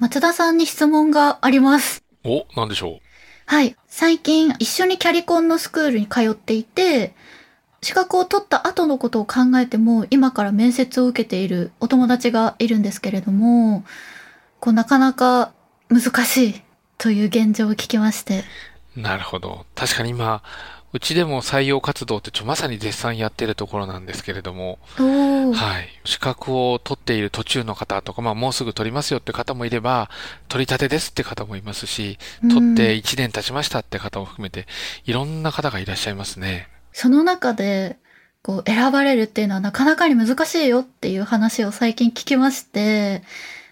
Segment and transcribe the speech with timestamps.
[0.00, 2.02] 松田さんに質問があります。
[2.24, 3.00] お、なんでしょ
[3.44, 3.76] はい。
[3.86, 7.14] 最近一緒にキャリコンのスクールに通っていて、
[7.82, 13.84] 資格を取った後のことを考えても、今から面接を受けているお友達がいるんですけれども、
[14.58, 15.52] こうなかなか
[15.90, 16.62] 難しい
[16.96, 18.44] という現状を聞きまして。
[18.96, 19.00] う。
[19.00, 19.66] なるほど。
[19.74, 20.42] 確かに今、
[20.92, 24.78] うちでも採用活動ってちょ、まさに絶賛やってるところなんですけれども。
[24.96, 25.88] はい。
[26.04, 30.10] 資格を取っている途中の方とか、まあもうすぐ取りますよって方もいれば、
[30.48, 32.18] 取り立てですって方もいますし、
[32.50, 34.66] 取って1年経ちましたって方も含めて、
[35.04, 36.68] いろんな方がいらっしゃいますね。
[36.92, 37.96] その中で、
[38.42, 43.22] こう、選ばれるっていうのはなかなかに難しいよっていう話を最近聞きまして、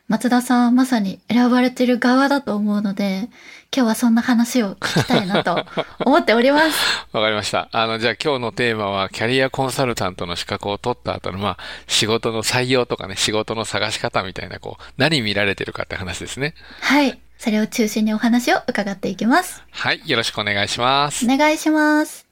[0.09, 3.29] 松田さんはまさに選ばれてる側だと思うので、
[3.77, 5.67] 今日はそんな話を聞きたいなと
[6.05, 6.79] 思っております。
[7.13, 7.69] わかりました。
[7.73, 16.55] あの、じゃあ今日のテーマは、キャリアコンサルタントの資格を取った後の、まあ、仕事の採用とかね、仕事の探し方みたいな、こう、何見られてるかって話ですね。
[16.81, 17.19] はい。
[17.37, 19.63] それを中心にお話を伺っていきます。
[19.71, 20.01] はい。
[20.07, 21.27] よろしくお願いします。
[21.27, 22.27] お願いします。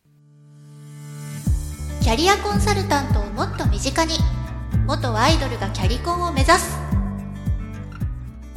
[2.03, 4.15] キャリアコンサルタントをもっと身近に
[4.87, 6.86] 元アイドルがキャリコンを目指す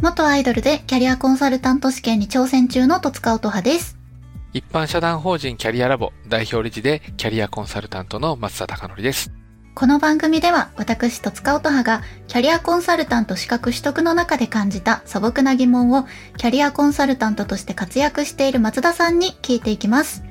[0.02, 3.98] 元アイドルでキャリアコンサルタント試験に挑戦中の戸塚音葉です。
[4.54, 9.32] 一般社団法人キャリアラボ代表理事でキャリアコンサルタントの松田貴則です。
[9.76, 16.06] この番組では私戸塚音葉がキャリアコンサルタント資格取得の中で感じた素朴な疑問を
[16.38, 20.24] キャリアコンサルタントとして活躍している松田さんに聞いていきます。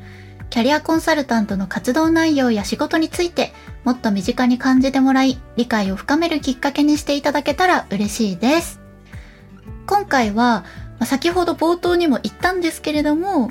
[0.48, 3.52] キャリアコンサルタントの活動内容や仕事について
[3.84, 8.87] もっと身近に感じてもらい理解を深めるきっかけにしていただけたら嬉しいです。
[9.88, 10.64] 今回は、
[10.98, 13.50] まあ先ほど冒頭にも言ったんですけれども、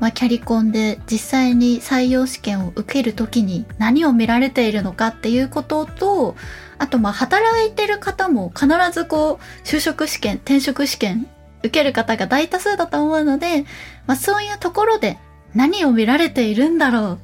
[0.00, 6.36] まあ、キャリコンで実際に採用試験を受けるときに何を見られているのかっていうことと、
[6.78, 11.26] あとまあ働いてる方も必ずこう就職試験、転職試験
[11.60, 13.64] 受ける方が大多数だと思うので、
[14.06, 15.18] まあそういうところで
[15.54, 17.18] 何を見られているんだろう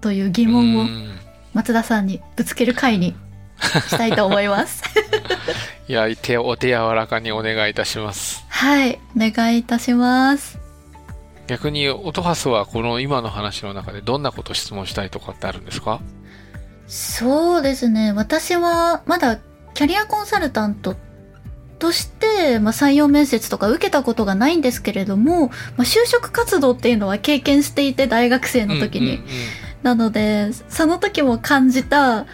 [0.00, 0.86] という疑問を
[1.52, 3.14] 松田さんにぶつける回に
[3.60, 4.82] したいと思います。
[5.88, 8.44] いや、手、お手柔らかにお願いいたします。
[8.48, 10.58] はい、お願いいたします。
[11.46, 16.00] 逆に、オトハスはこの今の話の中でどんなこと質問したいとかってあるんですか？
[16.86, 18.12] そうですね。
[18.12, 19.38] 私はまだ
[19.74, 20.94] キャリアコンサルタント
[21.78, 29.16] として、まあ、採用面接とか受けたことがないんですけれども、まあ、就職活動っていうのは経験していて大学生の時に。
[29.16, 29.28] うんうんうん
[29.82, 32.26] なので、その時も感じた、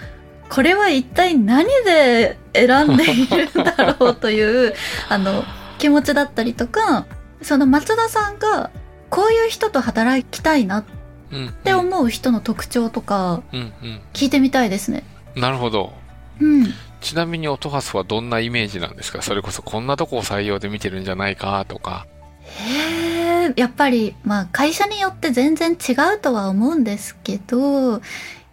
[0.50, 2.36] これは一体何で
[2.66, 4.74] 選んでいるんだろうという、
[5.08, 5.44] あの、
[5.78, 7.06] 気持ちだったりとか、
[7.42, 8.70] その松田さんが、
[9.10, 10.84] こういう人と働きたいなっ
[11.30, 15.04] うんうんて思う人の特徴とか、うんうん聞いてみたいですね。
[15.36, 15.92] なるほど。
[16.40, 16.72] うん。
[17.00, 19.20] ちなみにオトハスはどんなイメージなんですか？
[19.20, 22.06] それこそこんなとこを採用で見てるんじゃないかとか。
[22.42, 28.00] へえ、やっぱり、まあ会社によって全然違うとは思うんですけど、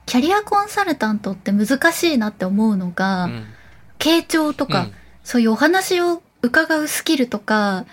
[0.06, 3.46] キャリアコンサルタントって難しいなって思うのが、うん
[4.06, 4.94] 傾聴とか、うん
[5.26, 7.86] そういうお話を伺うスキルとか、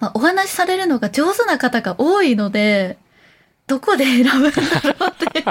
[0.00, 2.98] まあ、お話しされるのが上手な方が多いので、
[3.68, 4.50] どこで選ぶんだ
[4.98, 5.44] ろうって。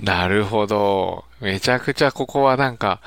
[0.02, 1.24] なるほど。
[1.40, 3.00] めちゃくちゃここはなんか、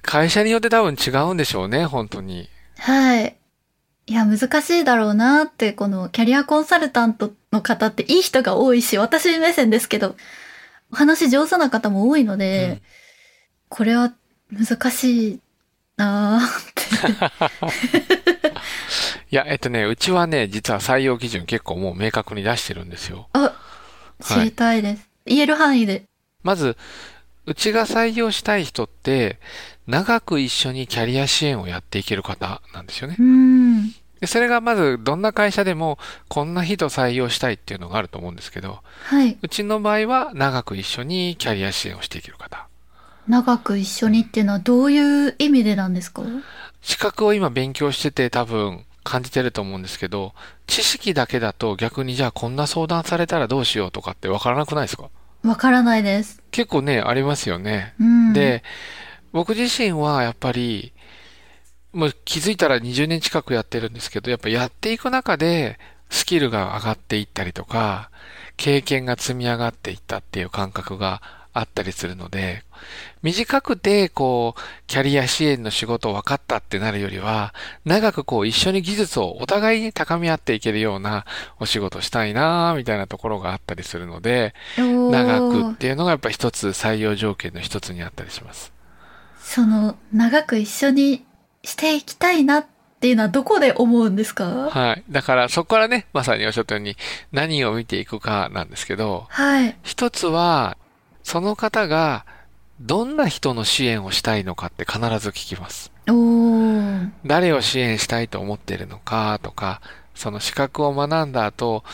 [0.00, 2.48] 会社によって多分違うんでしょうね、本当に。
[2.78, 3.36] はい。
[4.06, 10.16] いや、難しいだろうなって、このキャリアコンサルタントの方っていい人が多いし、私目線ですけど、
[10.90, 12.99] お話上手な方も多いので、うん
[13.70, 14.12] これは
[14.52, 15.40] 難しい
[15.96, 18.50] なーって。
[19.30, 23.28] いや、えっとね、うちはね、実は採用基準結構もう明確に出してるんですよ。
[23.32, 23.54] あ、
[24.20, 25.08] 知りたいです。
[25.24, 26.04] 言える範囲で。
[26.42, 26.76] まず、
[27.46, 29.38] うちが採用したい人って、
[29.86, 33.22] 長く一緒にキャリア支援をやっていける方なんですよねう。
[33.22, 33.90] ん。
[34.20, 35.98] でそれがまず、どんな会社でも、
[36.28, 39.38] こんな人採用したいっていうのがあると思うんですけど、はい。
[39.40, 42.69] うちの場合は、長く一緒にキャリア支援をしていける方。
[43.28, 46.22] 長く一緒にっていうのはどういう意味でなんですか？
[46.82, 50.34] 資格を今勉強してて多分感じてると思うんですけど、
[50.66, 55.10] 知識だけだと逆にじゃあこんな相談されたらどうしようとかってわからなくないですか？
[55.42, 56.42] わからないです。
[56.50, 57.94] 結構ね、ありますよね。
[57.98, 58.32] うん。
[58.32, 58.62] で、
[59.32, 60.92] 僕自身はやっぱり、
[61.92, 65.78] もう気づいたら20年近くやってるんですけど、やっぱやっていく中で
[66.10, 68.10] スキルが上がっていったりとか、
[68.58, 71.22] 経験が積み上がっていったっていう感覚が
[71.52, 72.62] あったりするので、
[73.22, 77.54] 短くて、こう、キャリア支援の仕事を分かったってなるよりは、
[77.84, 81.26] 長くこう、一緒に技術をお互いに高め合っていけるような
[81.58, 88.72] お仕事したいなみたいなところがあったりするので、長くっていうのがやっぱ一つ採用条件の一つにあったりします。
[89.40, 91.26] その、長く一緒に
[91.62, 92.66] していきたいなっ
[93.00, 94.70] ていうのはどこで思うんですか？
[94.70, 95.02] はい。
[95.10, 96.96] だからそこからね、まさにおっしゃったように
[97.32, 99.76] 何を見ていくかなんですけど、はい。
[99.82, 100.76] 一つは、
[101.30, 102.26] その方が
[102.80, 105.92] どんな人の支援をしたいのかって必ず聞きます。
[107.24, 109.80] 誰を支援したいと思っているのかとか、
[110.16, 111.84] その資格を学んだ後、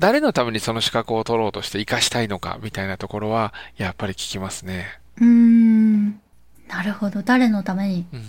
[0.00, 4.86] 誰のためにその資格を取ろうとして活かしたいのかみたいなところは、やっぱり聞きますね。
[5.18, 6.20] うーん。
[6.66, 7.22] なるほど。
[7.22, 8.04] 誰のために？
[8.12, 8.20] うん。
[8.20, 8.26] 例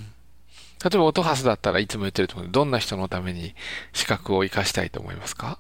[0.94, 3.56] えば、オトハスだったらいつも言ってると思うどんな人のために
[3.92, 5.58] 資格を活かしたいと思いますか？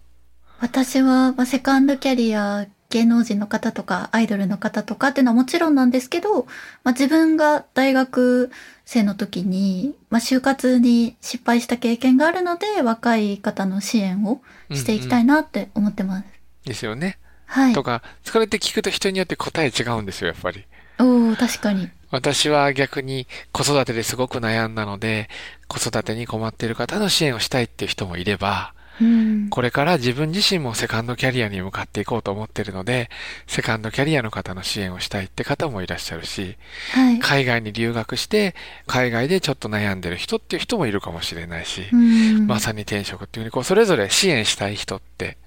[0.59, 6.43] 私は、まあ、セカンドキャリア、芸能人の方とか、アイドルの方とかっていうのはもちろんなんですけど、
[6.83, 8.51] まあ、自分が大学
[8.85, 14.41] 生の時に、まあ、就活に失敗した経験があるので、若い方の支援を
[14.71, 16.25] していきたいなって思ってます。
[16.65, 17.17] ですよね。
[17.47, 17.81] はいと。
[17.81, 20.63] か、それって聞くと人によって答え違うんですよ、やっぱり。
[20.99, 21.89] おー、確かに。
[22.11, 25.29] 私は逆に子育てですごく悩んだので、
[25.67, 29.49] 子育てに困っている方の支援をしたいっていう人もいれば、うん。
[29.49, 33.09] これから自分自身もセカンドキャリアに向かっていこうと思っているので、
[33.47, 36.57] セカンドキャリアの方の支援をしたいって方もいらっしゃるし、
[36.93, 37.19] はい。
[37.19, 38.55] 海外に留学して、
[38.87, 42.47] 海外でちょっと悩んでる人っていう人もいるかもしれないし、うん。
[42.47, 45.37] まさに転職っていうふうに、こう、それぞれ支援したい人って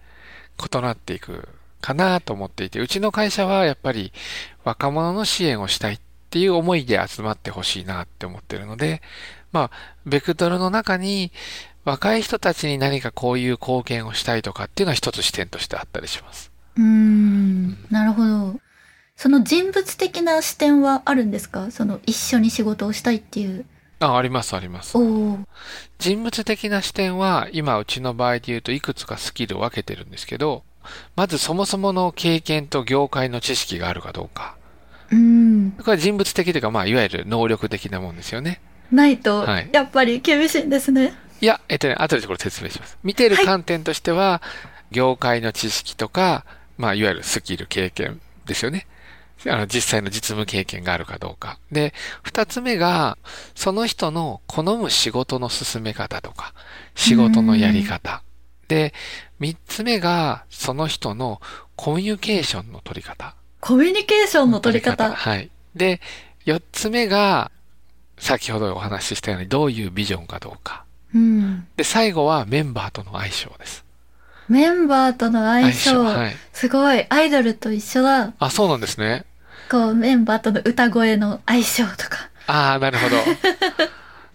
[0.59, 1.49] 異なっていく
[1.81, 4.13] かなと思っていて、うちの会社はやっぱり
[4.65, 6.01] 若者の支援をしたいっ
[6.31, 9.03] ていう思いで集まってほしいなって思ってるので、
[9.53, 9.71] まあ、
[10.05, 11.31] ベクトルの中に
[11.87, 16.50] 若い人たちに何かこういう貢献をしたいとかっていうのは一つ視点としてあったりします。
[16.77, 17.79] うーん。
[17.91, 18.61] なるほど。
[19.15, 21.71] その人物的な視点はあるんですか？
[21.71, 23.65] その一緒に仕事をしたいっていう。
[24.00, 24.99] あ、ありますあります。
[25.99, 30.65] 人物的な視点は、今うちの場合で言うといくつかスキルを分けてるんですけど、
[31.15, 34.56] まずそもそもの経験と業界の知識があるかどうか。
[35.12, 35.71] うーん。
[35.79, 38.61] これは人物的というか、まあ、いわゆる能力的なもんですよね。
[38.93, 41.06] ないとはい、やっぱり厳しいんですね。
[41.06, 42.99] いや、えっとね、後でこれ説明します。
[43.03, 44.41] 見てる観点としては、
[44.91, 46.44] 業界の知識とか、
[46.79, 48.87] まあ、いわゆるスキル、経験ですよね。
[49.47, 51.59] あの、実際の実務経験があるかどうか。
[51.71, 51.93] で、
[52.23, 53.19] 二つ目が、
[53.55, 56.55] その人の好む仕事の進め方とか、
[56.94, 58.23] 仕事のやり方。
[58.69, 58.94] で、
[59.38, 61.41] 三つ目が、その人の
[61.77, 63.35] コミュニケーションの取り方。
[63.61, 65.12] コミュニケーションの取り方。
[65.12, 65.50] はい。
[65.75, 66.00] で、
[66.44, 67.50] 四つ目が、
[68.19, 70.86] 先ほどお話ししたように、どういうビジョンかどうか。
[71.17, 71.67] うん。
[71.77, 73.85] で、最後はメンバーとの相性です。
[74.49, 76.05] メンバーとの相性。
[76.05, 76.37] はい。
[76.53, 77.07] すごい。
[77.09, 78.33] アイドルと一緒だ。
[78.39, 79.25] あ、そうなんですね。
[79.71, 82.29] こう、メンバーとの歌声の相性とか。
[82.47, 83.09] ああ、なるほ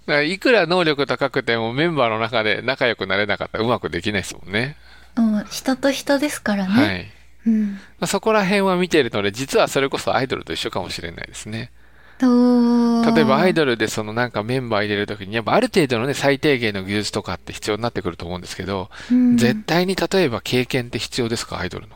[0.07, 0.23] ど。
[0.23, 4.75] いくら能力高くてもメンバーの中で仲良くなれなかったらうまくできないですもんね。
[5.15, 6.73] うん、人と人ですからね。
[6.73, 7.11] はい。
[7.47, 7.73] うん。
[7.73, 11.71] まあそこら辺は見ているので、実はそれこそアイドルと一緒かもしれないですね。
[12.21, 21.95] と、例えばアイドドルでそのなんかメンバー入れるときに、やっぱある程度のね、最低限の技術とかって必要になってくると思うんですけど、ル絶対に例えば経験って必要ですか、アイドルの？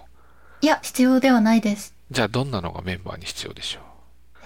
[0.61, 1.93] いや、必要ではないです。
[2.11, 3.83] じゃあどんなのがメンバーに必要でしょう？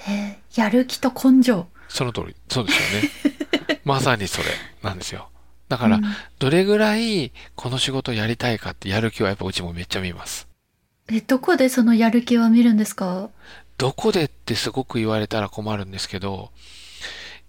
[0.09, 1.67] えーやる気と根性。
[1.87, 3.79] その通り、そうですよね。
[3.85, 4.47] まさにそれ
[4.83, 5.29] なんですよ。
[5.69, 6.03] だから、うん
[6.39, 10.47] どれぐらいこの仕事やりたいかってやる気はやっぱうちもめっちゃ見ます。
[11.11, 13.29] え、どこでそのやる気は見るんですか？
[13.79, 16.51] どこでってすごく言われたら困るんですけど、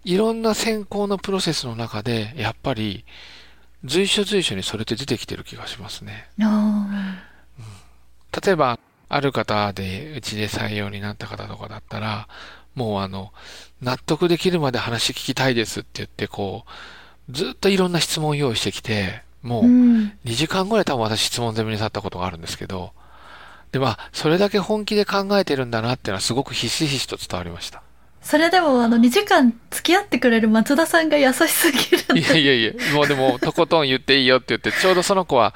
[0.05, 3.05] いろんな選考のプロセスの中で、やっぱり
[3.83, 6.29] 随所随所にそれって出てきてる気がしますね。
[6.39, 6.87] あ
[8.43, 8.79] 例えば、
[9.09, 12.29] ある方でうちで採用になった方とかだったら、
[12.75, 13.33] もうあの、
[13.81, 16.63] 納得できるまで話聞きたいですって言って、こ
[17.29, 19.65] う、ずっといろんな質問を用意してきて、もー。
[19.65, 19.69] う。
[19.69, 22.93] うん2時間ぐらい多分私質問攻めに立ったことがあるんですけど、
[23.71, 27.81] で、まあ、それだけ本気で考えてるんだなっていうのはすごくひしひしと伝わりました。
[28.21, 32.19] それでもあの2時間付き合ってくれる松田さんが優しすぎる。
[32.19, 35.55] いやいやいや、もうでも、とことん言っていいよって言って、ちょうどその子は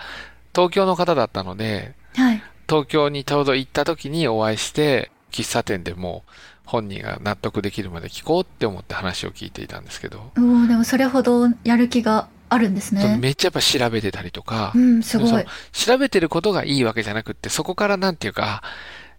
[0.54, 2.42] 東京の方だったので、はい。
[2.68, 6.32] 東京にちょうど行った時にお会いして、喫茶店でもう
[6.66, 13.18] 本人が納得できるまで聞こうって思って話を聞いていたんですけど、おーでもそれほどやる気があるんですね。
[13.20, 15.40] めっちゃやっぱ調べてたりとか、うん、すごそ。
[15.40, 18.62] いう調べてることがいいわけじゃなくって、そこからなんていうか、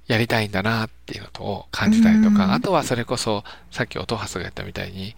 [0.07, 3.43] やりたいんだなっていうのと感じたりとうんか、あとはそれこそ、
[3.73, 5.17] さっき音ハスが言ったみたいに、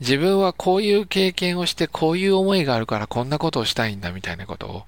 [0.00, 4.82] 自分はこういう経験をして、こういう思いがあるからこんなことをしたいんだみたいなことを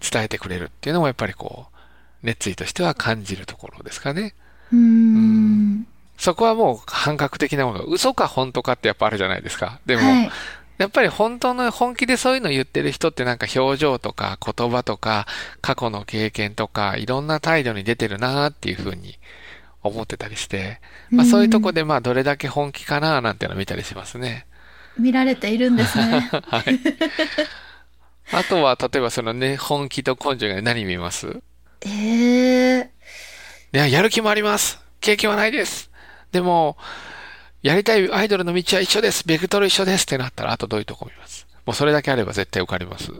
[0.00, 1.76] 伝えてくれるっていうのもやっぱりこう、
[2.22, 4.34] 熱意としては感じるところですかね。
[4.72, 5.86] うーん。
[6.16, 9.80] そこはもう感覚的なものが嘘か本当かってやっぱあるじゃないですか。
[9.86, 10.30] でも、はい。
[10.80, 15.26] やっぱり本当の本気でそういうの言ってる人ってなんか表情とか言葉とか
[15.60, 19.18] 過去の経験とかいろんな態度に出てるなーっていうふうに
[19.82, 24.46] 思ってたりして、まあそういうとこでまあどれだけ本気かなーなんていうのを見たりしますね。
[24.98, 26.30] う見られているんですね。
[26.48, 26.80] はい。
[28.32, 31.40] あとは、例えばそのね、本気と根性が何見ます？
[31.84, 31.88] え
[32.78, 32.90] え
[33.72, 34.78] いや、やる気もあります。
[35.00, 35.90] 経験はないです。
[36.32, 36.76] でも、
[37.62, 39.26] やりたいアイドルの道は一緒です。
[39.26, 41.46] ベクトル一緒ですってなったら、あとどういうとこ見ます？
[41.66, 43.12] もうそれだけあれば絶対受かります。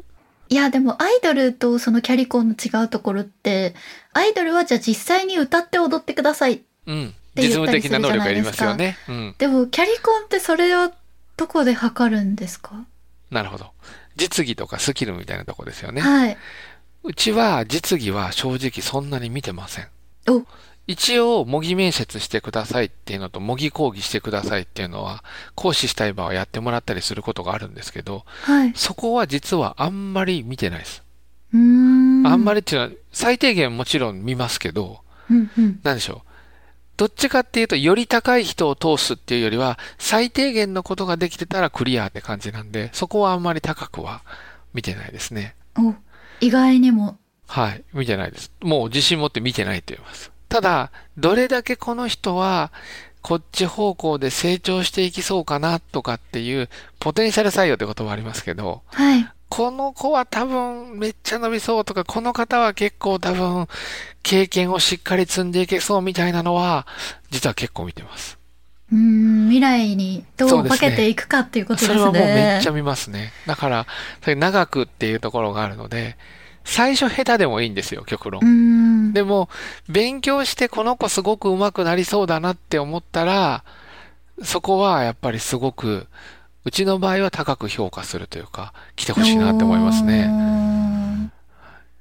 [0.48, 3.74] いや、でもアイドルとそのキャリコンの違うところって、
[4.12, 6.62] アイドルはじゃあ実際に歌って踊ってください。
[6.86, 7.14] うん。
[7.34, 8.96] て実務言ったりする的な能力がいりますよじね。
[9.08, 9.34] うん。
[9.38, 10.90] でもキャリコンってそれを
[11.36, 12.84] どこで測るんですか？
[13.30, 13.70] なるほど。
[14.16, 16.00] 実技とかスキルみたいなとこですよね。
[16.00, 16.36] はい。
[17.04, 19.88] うちは実技は正直そんなに見てません。
[20.28, 20.44] お、
[20.90, 25.22] 一応、模擬面接してくださいっていうのと、模擬講義してくださいっていうのは、
[25.54, 28.72] 講師したい場はやってもらったりすることがあるんですけど、はい。
[28.74, 31.04] そこは実はあんまり見てないです。
[31.52, 32.56] あんまり。
[32.56, 35.80] りっていうのは、最低限もちろん見ますけど、うんうん。
[35.84, 36.30] なんでしょう。
[36.96, 44.22] どっちかっていうと、より高い人を通すっていうよりは、最低限のことができてたらクリアって感じなんで、そこはあんまり高くは
[44.74, 45.54] 見てないですね。
[45.78, 45.94] お、
[46.40, 47.16] 意外にも。
[47.46, 47.84] はい。
[47.92, 48.50] 見てないです。
[48.60, 50.32] もう自信持って見てないと言います。
[50.50, 52.72] ただ、どれだけこの人は、
[53.22, 59.28] こっち方向で成長していきそうかなとかっていう、ポテンシャル採用って言葉ありますけど、はい。
[59.48, 63.68] この子は多分めっちゃ伸びそうとか、この方は結構多分
[64.24, 66.86] 経験をしっかり積んでいけそうみたいなのは、
[67.30, 68.36] 実は結構見てます。
[68.92, 71.94] うーん、未来にどそう化けていくかっていうことですね。
[71.94, 73.32] それはもうめっちゃ見ますね。
[73.46, 73.86] だから、
[74.22, 76.16] それ長くっていうところがあるので、
[76.70, 79.12] 最初下手でもいいんですよ、極論。
[79.12, 79.48] でも、
[79.88, 83.64] 勉強してこの子すごく上手くなりそうだなって思ったら、
[84.44, 86.06] そこはやっぱりすごく、
[86.64, 90.28] うちの場合は高く評価するというか、来てほしいなって思いますね。
[90.28, 91.32] ね。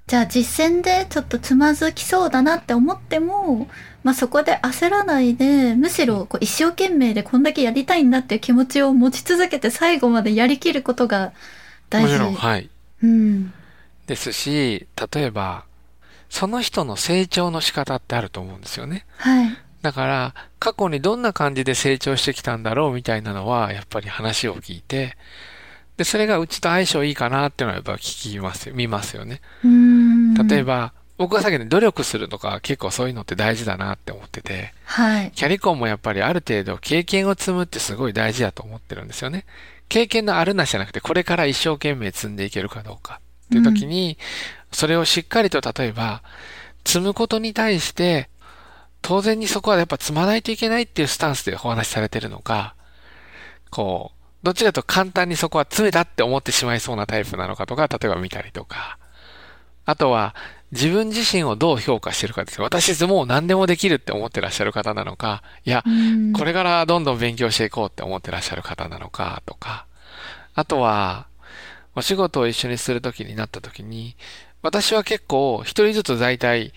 [0.05, 3.67] じゃあ実践でちょっとつまずきそうだなって思っても、
[4.03, 11.31] まあそこで焦らないで、むしろこう一生懸命でこんだけやりたいんだっていう気持ちを持ち続けて最後までやりきることが
[11.89, 12.13] 大事。
[12.13, 12.69] もちろん、はい。
[13.01, 13.53] うん。
[14.09, 15.65] ですし、例えば、
[16.29, 19.05] その人の成長の仕方ってあると思うんですよね。
[19.17, 19.57] はい。
[19.81, 25.15] だから、過去にどんな感じで成長してきたんだろうみたいなのは、やっぱり話を聞いて、
[25.95, 29.41] で、それがうちと相性いいかなっていうのはやっぱ聞きますよ、見ますよね。
[29.63, 30.47] うーん。
[30.47, 30.63] 例え。
[30.63, 35.31] ば、僕がさっきの努力するとか結構そういうのって大事だなって思ってて、はい。
[35.35, 39.45] キャリコンもやっぱりある程度経験を積むってすごい大事だと思ってるんですよね。
[39.89, 44.17] 経験のあるなしじゃなくて、これから一生懸命積んでいけるかどうかっていう時に、
[44.71, 46.21] それをしっかりと例えば、
[46.85, 48.29] 積むことに対して、
[49.01, 52.75] 当然にそこはやっぱ積まないといけないっていうスタンスでお話しされてるのか、
[53.71, 58.97] こう、どっちかと簡単にそこは詰めたって思ってしまいそうなタイプなのかとか、例えば見たりとか。
[59.85, 60.35] あとは、
[60.71, 62.63] 自分自身をどう評価してるかですよ。
[62.63, 69.87] 私もう何でもできるって思ってらっしゃる方なのか、いや、うんこれからどんどん勉強していこうって思ってらっしゃる方なのかとか、
[70.53, 71.25] あとは、
[71.99, 74.15] お仕事を一緒にするときになったときに、
[74.61, 76.71] 私は結構一人ずつ大体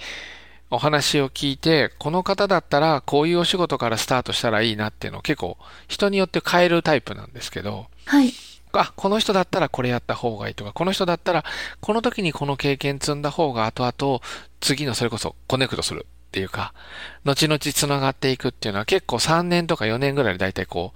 [0.68, 8.32] お話を聞いて、この方だったらこういうお仕事からスタートしたらいいなっていうのを結構人によって変えるタイプなんですけど、はい。
[8.72, 11.44] あ、この人だったらこれやった方がいいとか、この人だったら
[11.80, 14.20] この時にこの経験積んだ方が後々
[14.60, 16.74] 次のそれこそコネクトするっていうか、
[17.24, 20.94] 後々繋がっていくっていうのは結構3年とか4年ぐらいで大体こ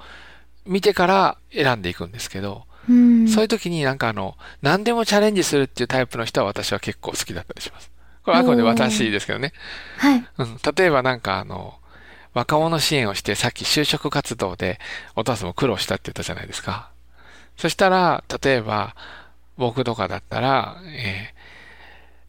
[0.67, 3.29] う、見てから選んでいくんですけど、うん。
[3.29, 7.91] そういう時になんかあの、何でもチャレンジするっていうタイプの人は私は結構好きだったりします。
[8.23, 9.53] これはあくまで私ですけどね。
[9.99, 10.27] はい。
[10.39, 10.59] うん。
[10.77, 11.75] 例えばなんかあの、
[12.35, 14.79] 若者支援をしてさっき就職活動で
[15.15, 16.91] お父さんも苦労したって言ったじゃないですか。
[17.57, 18.95] そしたら、例えば
[19.57, 21.37] 僕とかだったら、えー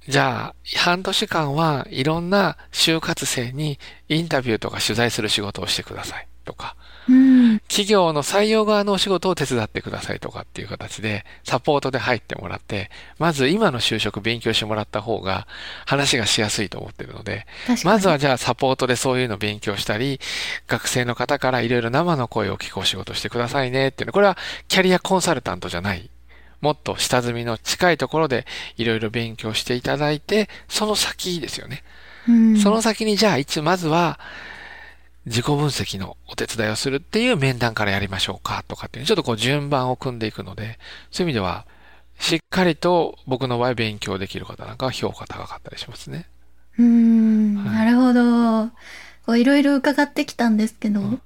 [0.08, 6.78] じゃあ、半年間はいろんな就活生にインタビューとか取材する仕事をしてくださいとか、
[7.10, 7.60] うん。
[7.62, 15.48] 企業の採用側のお仕事を手伝ってくださいとかっていう形で、サポートで入ってもらって、まず今の就職勉強してもらった方が
[15.86, 17.46] 話がしやすいと思ってるので。
[17.84, 20.20] まずはじゃあサポートでそういうのを勉強したり、
[20.68, 24.14] 学生の方からいろいろ生の声を聞くお仕事してくださいねっていうの。
[24.14, 24.38] これは
[24.68, 26.10] キャリアコンサルタントじゃない。
[26.62, 28.46] もっと下積みの近いところで
[28.78, 31.84] いろいろ勉強していただいて、その先ですよね。
[32.28, 34.20] うん、その先にじゃあ一、まずは
[35.27, 40.79] 自己分析のお手伝いをするっていう面談からやりましょうかとかっていう、ちょっとこう順番を組んでいくので、
[41.12, 41.65] そういう意味では、
[42.19, 46.25] しっかりと僕の場合勉強できる方なんかは評価高かったりしますね。
[46.79, 48.72] うーん、はいなるほど。
[49.25, 51.22] こういろいろ伺ってきたんですけど、うん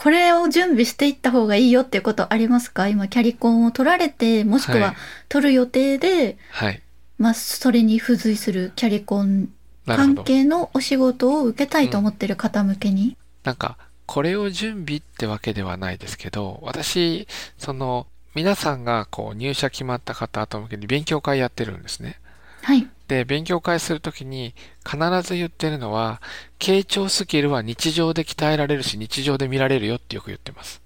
[0.00, 2.86] これを準備していった方がいいよっていうことありますか？
[2.86, 4.94] 今、キャリコンを取られて、もしくははい
[5.28, 6.80] 取る予定で、はい。
[7.18, 9.48] まあ、それに付随するキャリコン。
[9.86, 13.16] 関係のお仕事を受けたいと思ってる方向けに。
[13.48, 17.26] なんか、これを準備ってわけではないですけど、私、
[17.56, 22.20] その、皆さんがこう入社決まった方と向けに勉強会やってるんですね。
[22.60, 22.86] はい。
[23.08, 24.54] で、勉強会するときに
[24.86, 26.20] 必ず言ってるのは、
[26.58, 30.82] 傾聴スキルは日常で鍛えられるし、日常で見られるよってよく言ってます。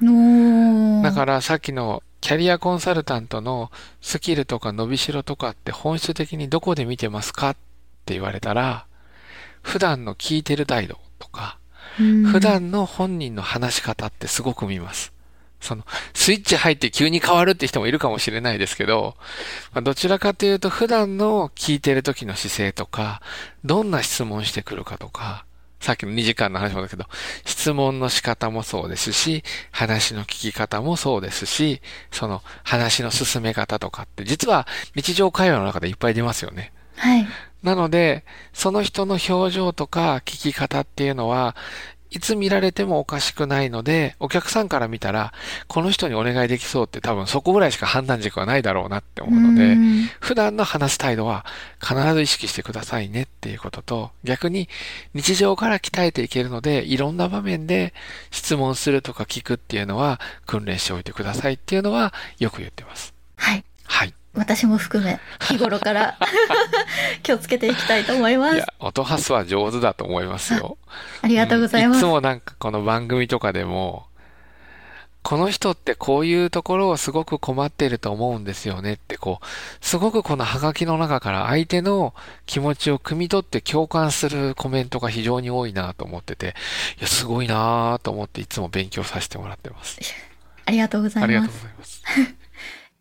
[0.00, 7.56] のだからさっきのキャリアコンサルタントのスキルとか伸びしろとかって本質的にどこで見てますかっ
[8.04, 8.86] て言われたら、
[9.62, 11.58] 普段の聞いてる態度とか、
[11.96, 15.12] 普段の本人の話し方ってすごく見ます。
[15.60, 15.84] その、
[16.14, 19.16] スイッチ入って急に変わるって人もいるかもしれないですけど、
[19.72, 23.20] まあ、どちらかというと普段の聞いてる時の姿勢とか、
[23.64, 25.44] どんな質問してくるかとか、
[25.80, 27.04] さっきの2時間の話もだけど、
[27.44, 36.72] 質問の仕方もそうですし、話の聞き方もそうですし、その話の進め方とかって、実は日常会話の中でいっぱい出ますよね。
[36.96, 37.26] はい。
[37.66, 41.56] なので、その人の表情とか聞き方っていうのは、
[42.10, 45.32] いつ見られてもおかしくないので、お客さんから見たら、
[45.66, 51.44] この人にお願いできそうって多分そこぐらいしか判断軸はないだろうなって思うので、うん普段の話す態度は
[51.80, 54.68] 必ず意識してくださいねっていうことと、逆に
[55.14, 57.92] 日常から鍛えていけるので、いろんな場面で
[58.30, 63.14] 質問するとか聞くっていうのは訓練しておいてくださいっていうのはよく言ってます。
[63.34, 63.64] はい。
[63.84, 64.14] はい。
[64.36, 66.18] 私も含め、日頃から
[67.22, 70.78] 気をつけていきたいと思いますいや。、音ハスは上手だと思いますよ。
[71.22, 71.98] ありがとうございます。
[71.98, 74.06] いつもなんかこの番組とかでも、
[75.22, 79.46] この人ってこういうところをすごく困っていると思うんですよねってこう、
[79.84, 82.14] すごくこのハガキの中から相手の
[82.46, 86.54] 気持ちを汲み取って共感するコメントが非常に多いなと思ってて、
[86.98, 89.98] いや、すごいなと思っていつも勉強させてもらってます。
[90.64, 92.02] ありがとうござありがとうごいます。
[92.04, 92.45] ざいます。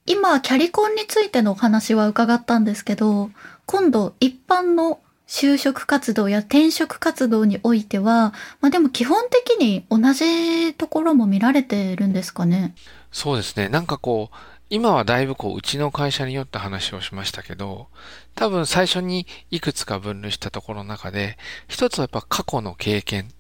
[0.07, 3.31] 今、キャリコンについてのお話は伺ったんですけど、
[3.65, 8.31] 今度、一般の就職活動や転職活動においては、
[8.62, 12.75] まあでも基本的に同じところも見られてるんですかね？
[13.12, 13.67] そうですね。
[13.67, 14.35] なんかこう、
[14.69, 17.88] 今はだいぶこう、うちの会社によって話をしましたけど、
[18.35, 23.32] 多分最初にいくつか分類したところの中で、一つはやっぱ過去の経験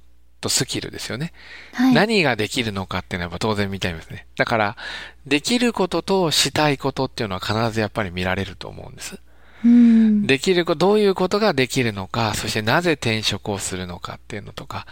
[0.45, 1.33] とスキルですよね。
[1.73, 1.93] はい。
[1.93, 4.27] 何ができるのかっていうのは当然見たいですね。
[4.37, 4.77] だから、
[5.25, 9.19] できることとしたいことっていうのは必ずやっぱり見られると思うんです。
[9.63, 10.27] うん。
[10.27, 14.85] できること、どういうことができるのか、そしてなぜ転職をするのかっていうのとか、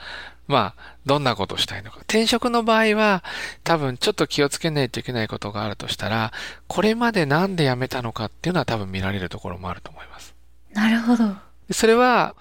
[0.48, 1.98] まあ、どんなことをしたいのか。
[2.00, 3.24] 転職の場合は、
[3.64, 6.34] 多分ちょっと気をつけないといけないことがあるとしたら、
[6.68, 10.34] これまでなんで辞めたのかっていうのは多分見られるところもあると思います。
[10.74, 11.36] なるほど。
[11.68, 12.36] でそれは、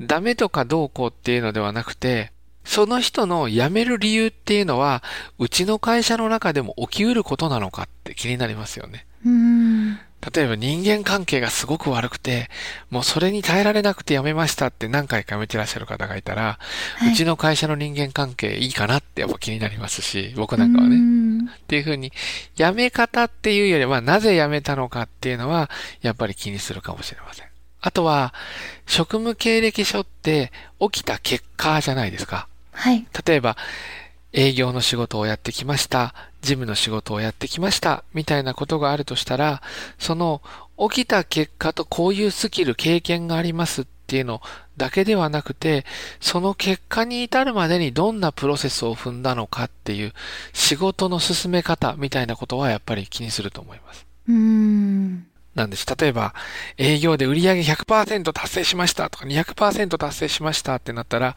[0.00, 2.32] ダメとかどうこうっていうのではなくて、
[2.64, 5.02] その人の辞める理由っていうのは、
[5.38, 9.06] うちの会社の中でも起きうることなのかって気になりますよね。
[9.24, 9.94] うん。
[10.34, 12.48] 例えば人間関係がすごく悪くて、
[12.90, 16.58] もうそれに耐えられなくて辞めましたって何回か辞めてらっしゃる方がいたら、
[16.96, 20.96] はいうちの会社の人間関係いいかなってやっぱ気になりますし、僕なんかはね。
[20.96, 22.12] うんっていうふうに、
[22.54, 25.70] 辞め方っていうよりは、なぜ辞めたのかっていうのは、
[26.02, 27.46] やっぱり気にするかもしれません。
[27.80, 28.32] あとは、
[28.86, 32.48] 職務経歴書って起きた結果じゃないですか。
[32.74, 33.06] はい。
[33.26, 33.56] 例えば、
[34.32, 36.14] 営業の仕事をやってきました。
[36.42, 38.04] 事務の仕事をやってきました。
[38.12, 39.62] みたいなことがあるとしたら、
[39.98, 40.42] その
[40.90, 44.42] 起きた結果とこういうスキル、経験がありますっていうの
[44.76, 45.86] だけではなくて、
[46.20, 50.12] その結果に至るまでにどんなプロセスを踏んだのかっていう
[50.52, 54.04] 仕事の進め方みたいなことはやっぱり気にすると思います。
[54.28, 55.26] うん。
[55.54, 55.86] なんです。
[55.86, 56.34] 例えば、
[56.76, 61.36] 営業で売上100%達成しましたとか200%達成しましたってなったら、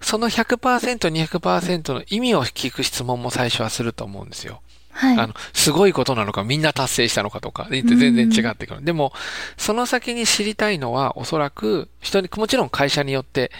[0.00, 4.60] その100%、200%の意味を聞く質問も最初はすると思うんですよ。
[4.98, 5.18] はい。
[5.18, 8.84] あの、すごいことなのか、みんな達成したのかとか、全然違ってくる。
[8.84, 9.12] でも、
[9.56, 13.52] その先に知りたいのは、おそらく、人に、もちろん会社によって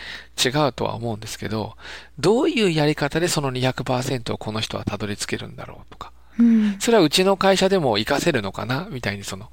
[0.45, 1.77] 違うとは思うんですけど、
[2.19, 6.13] どういうやり方でその200%をこの人はたどり着けるんだろうとか。
[6.39, 6.77] うん。
[6.79, 8.89] それはうちの会社でも活かせるのかな？
[8.91, 9.51] みたいにその、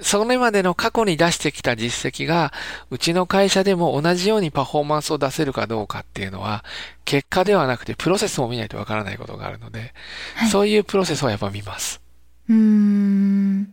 [0.00, 2.52] それまでの過去に出してきた実績が、
[2.90, 6.64] うちの会社でも同じようにパフォーマンスを出せるかどうかっていうのは、
[7.04, 9.92] 結果ではなくてプロセスも見ないとわからないことがあるので、
[10.34, 12.00] はいそういうプロセスはやっぱ見ます。
[12.48, 13.64] うーん。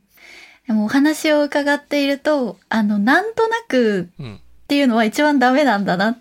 [0.67, 4.35] でもお話を伺っていると、あの、なんとなくうん。
[4.35, 6.17] っていうのは一番ダメなんだなっ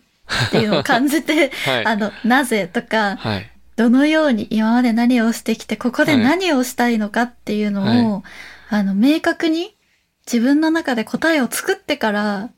[0.50, 1.86] ていうのを感じて、 はい。
[1.86, 3.51] あの、なぜとか、はい。
[3.76, 8.22] どのように今まで何をしてきて、ここで何をしたいのかっていうのを、
[8.68, 9.76] あの、明確に
[10.26, 12.50] 自分の中で答えを作ってから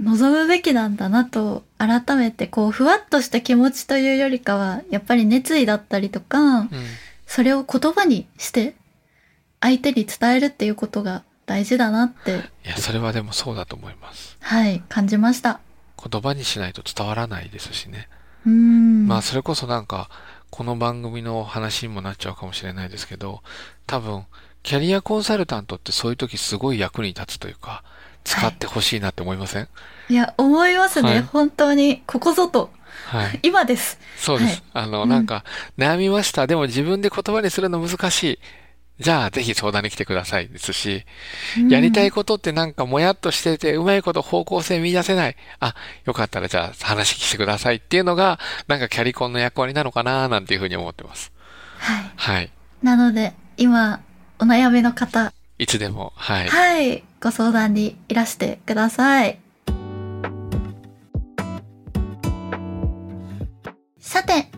[0.00, 6.70] 望むべきなんだなと、改めてこう、ふわっとした気持ちというよりかは、やっぱり熱意だったりとか、うん。
[7.26, 8.74] それを言葉にして、
[9.60, 14.36] 相手に伝えるっていうことが大事だなって、いや、それはでもそうだと思います。
[14.40, 15.60] はい、感じました。
[16.10, 18.08] 言葉にしないと伝わらないですしね。
[18.44, 19.06] うん。
[19.06, 20.10] まあ、それこそなんか、
[20.52, 23.42] この番組の話にもなっちゃうかもしれないですけど、
[23.86, 24.24] 多分、
[24.62, 27.82] キャリアコンサルタントってそういう時すごい役に立つというか、
[28.22, 29.68] 使ってほしいなって思いません？
[30.10, 31.08] いや、思いますね。
[31.08, 32.70] はい本当に、ここぞと。
[33.06, 33.40] はい。
[33.48, 33.98] 今です。
[34.18, 34.62] そうです。
[34.74, 35.42] はいあの、うんなんか、
[35.78, 36.46] 悩みました。
[36.46, 38.38] でも自分で言葉にするの難しい。
[39.02, 41.04] じゃあ、ぜひ相談に来てくださいですし、
[41.68, 45.36] やりたいことってなんかもやっとしてて、うまいこと方向性見出せない。
[45.60, 48.38] あ、よかったらじゃあ話してくださいっていうのが、
[48.68, 51.32] なんかキャリコンの役割なのかななんていうふうに思ってます。
[51.78, 52.12] はい。
[52.16, 52.50] はい。
[52.82, 54.00] なので、今、
[54.38, 56.48] お悩みの方、いつでも、はい。
[56.48, 59.38] はい、ご相談にいらしてください。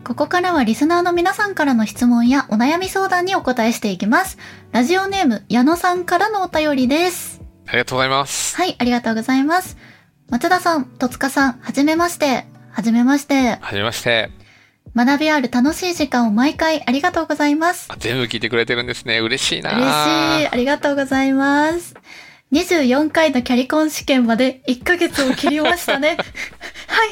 [0.05, 4.37] ここからはリスナーの皆さんからの質問やお悩み相談にお答えしていきます。
[4.71, 7.41] ラジオネーム、矢野さんからのお便りです。
[7.65, 8.55] ありがとうございます。
[8.55, 9.77] はい、ありがとうございます。
[10.29, 12.45] 松田さん、戸塚さん、はじめまして。
[12.69, 13.57] はじめまして。
[13.61, 14.29] はじめまして。
[14.95, 17.87] 学びある楽しい時間を毎回ありがとうございます。
[17.89, 19.17] あ全部聞いてくれてるんですね。
[19.21, 20.47] 嬉しいな嬉しい。
[20.49, 21.95] ありがとうございます。
[22.51, 26.09] 24回のキャリコン試験まで1ヶ月を切りましたね。
[26.87, 27.09] はい。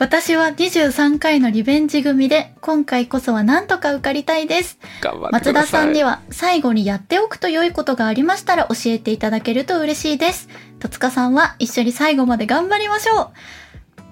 [0.00, 4.78] 私は23回のリベンジ組で、今回こそは何とか受かりたいです。
[5.02, 5.70] 頑張って松田ください。
[5.82, 10.48] さんには最後にやっておくと良いことがありましたら教えていただけると嬉しいです。
[10.78, 13.28] 戸塚さんは一緒に最後まで頑張りましょう。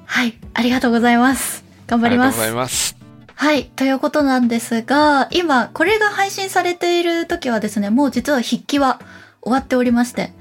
[0.04, 0.38] はい。
[0.52, 1.64] ありがとうございます。
[1.86, 2.64] 頑張りますありがとうござい。
[2.64, 2.96] ます。
[3.34, 3.64] はい。
[3.64, 9.00] ということなんですが、今、これが配信されている時はですね、もう実は筆記は
[9.40, 10.34] 終わっておりまして、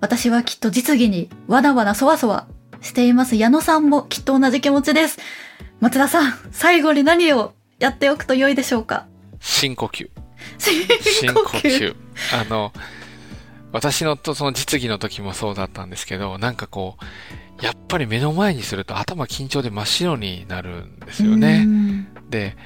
[0.00, 2.46] 私はきっと実技にわなわなそわそわ
[2.84, 3.34] しています。
[3.34, 5.18] 矢野さんもきっと同じ気持ちです。
[5.80, 9.06] 松田さん、最後に何をやっておくと良いでしょうか？
[9.40, 10.10] 深呼吸。
[10.58, 11.96] 深深呼吸。
[12.32, 12.72] あの、
[13.72, 16.96] 私のとその実技の時もそうだったんですけど、なんかこ
[17.60, 21.64] う、やっぱり目の前にすると頭緊張で真っ白になるんですようね。
[21.64, 22.56] んで、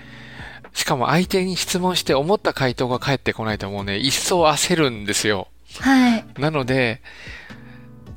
[0.72, 5.48] しかも相手に質問して思った回答が返ってこないともうね、一層焦るんですよ。
[5.81, 6.24] はい。
[6.38, 7.02] なので、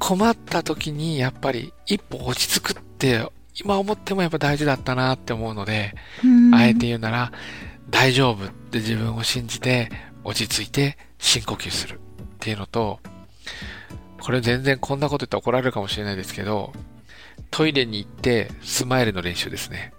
[0.02, 3.30] 困った時にやっぱり一歩落ち着くって、
[3.64, 5.94] 今思ってもやっぱ大事だったなって思うので、
[6.26, 7.32] うんあえて言うなら、
[7.92, 9.92] 大丈夫って自分を信じて、
[10.24, 13.00] 落ち着いて深呼吸するっていうのと、
[14.20, 16.74] これ全然こんなこと言ったら怒られるかもしれないですけど、
[17.52, 19.94] トイレに行ってスマイルの練習ですね。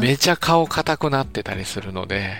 [0.00, 2.32] めちゃ顔硬くなってたりするので、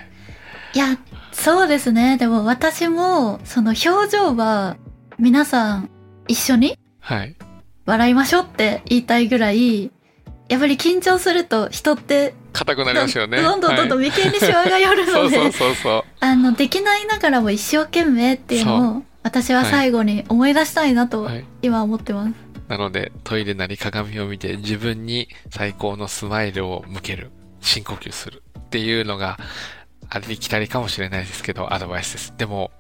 [0.72, 0.98] いや、
[1.32, 2.16] そうですね。
[2.16, 4.76] でも私も、その表情は、
[5.18, 5.90] 皆さん
[6.28, 6.78] 一緒に？
[7.00, 7.36] はい。
[7.86, 9.90] 笑いましょうって言いたいぐらい、
[10.48, 13.42] やっぱり緊張すると人って硬くなりますよね。
[13.42, 16.04] どんどんどんどんはい眉間にシワが寄るので、 そうそうそうそう。
[16.20, 21.44] あの、できないながらも一生懸命っていうのを、私は最後に思い出したいなとはい。
[21.62, 22.34] 今思ってます。
[22.68, 27.30] なので、トイレなり鏡を見て自分に最高のスマイルを向ける。
[27.60, 28.42] 深呼吸する。
[28.58, 29.38] っていうのが、
[30.10, 32.34] ありきたりかもしれないですけど、アドバイスです。
[32.36, 32.70] でも、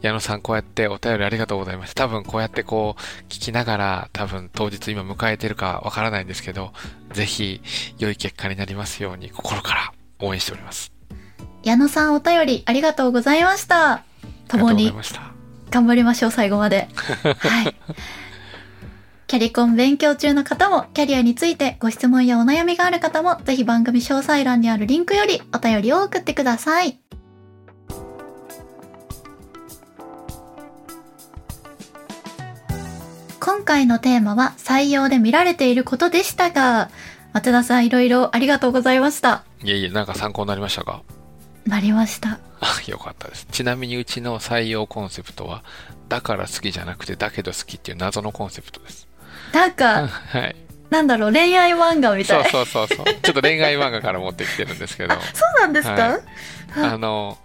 [0.00, 1.94] 矢野さんこうやってお便りありがとうございます。
[1.94, 6.72] 多分こうやってこう、聞きながら、多分当日今迎えてるかわからないんですけど、
[7.12, 7.62] ぜひ、
[7.98, 10.92] 良い結果になりますように、心から応援しております。
[11.62, 14.04] 矢野さんお便りありがとうございました。
[14.48, 14.92] 共に。
[15.70, 16.88] 頑張りましょう、最後まで。
[16.94, 17.74] はい。
[19.26, 26.98] キャリコン勉強中の方も、キャリアについてご質問やお悩みがある方も、ぜひ番組詳細欄にあるリンクよりお便りを送ってください。
[33.44, 36.90] 今回のテーマは採用で見られていることでしたが、
[37.34, 39.44] 松田さんいろいろありがとうございました。
[39.62, 41.02] いえいえ、なんか参考になりましたか？
[41.66, 42.38] なりました。
[42.60, 43.46] あ、よかったです。
[43.52, 45.62] ちなみにうちの採用コンセプトは、
[46.08, 49.08] だから好きじゃなくて、だけど好きっていう謎のコンセプトです。
[49.52, 50.56] なんか、 はい。
[50.88, 52.44] なんだろう、恋愛漫画みたい。
[52.44, 53.14] そうそうそうそう。
[53.20, 55.20] ちょっと恋愛漫画から持ってきてるんですけど、 そ
[55.58, 56.20] うなんですか、はい
[56.76, 57.36] あの、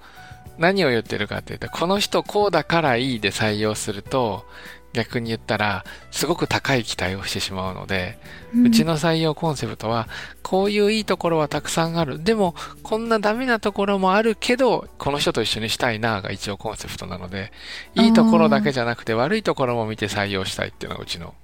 [0.57, 4.45] 何を言ってるかっていうと、この人こうだからいいで採用すると、
[4.93, 8.17] 逆に言ったら、すごく高い期待をしてしまうので、
[8.65, 10.07] うちの採用コンセプトは、
[10.41, 12.23] こういういいところはたくさんある。
[12.23, 17.51] でも、こんなダメなところもあるけど、この人と一緒にしたいなが一応コンセプトなので、
[17.95, 21.35] いいところだけじゃなくて悪いところも見て採用したいっていうのがうちの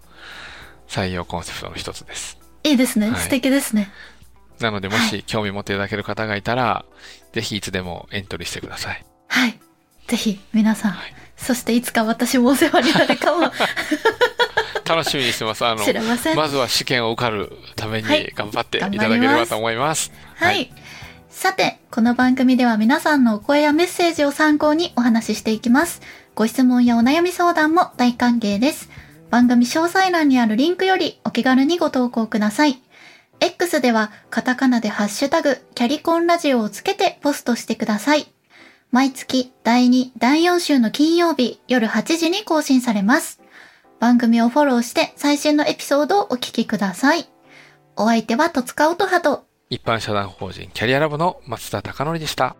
[0.88, 2.40] 採用コンセプトの一つです。
[2.64, 3.12] いいですね。
[3.12, 3.92] はい素敵ですね。
[4.60, 6.86] なので、もし興味持っていただける方がいたら、
[7.34, 9.06] ぜひいつでもエントリーしてください。
[9.28, 9.60] はい。
[10.08, 10.92] ぜひ、皆さん。
[10.92, 13.52] はいそして、いつか私もお世話になるかも
[14.84, 15.64] 楽しみにしてます。
[15.64, 15.86] あの
[16.36, 20.12] まずは試験を受かるためにはい頑張っていた頑だければと思います。
[20.36, 20.74] はい。
[21.30, 26.02] さて、この番組では皆さんのお声やメッセージを参考にお話ししていきます。
[26.34, 28.90] ご質問やお悩み相談も大歓迎です。
[29.30, 32.82] 番組詳細欄にあるリンクよりお気軽にご投稿ください。
[33.40, 38.35] X ではカタカナでハッシュタグ、キャリコンラジオをつけてポストしてください。
[38.96, 43.42] 毎月第2、第4週の金曜日夜8時に更新されます。
[44.00, 47.26] 番組をフォローして最新のエピソードをお聞きください。
[47.98, 52.56] お相手は戸塚音葉と一般社団法人キャリアラボの松田隆則でした。